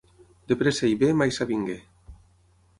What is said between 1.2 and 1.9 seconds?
s'avingué.